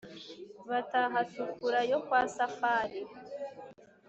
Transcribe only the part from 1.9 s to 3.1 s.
yo kwa Safari;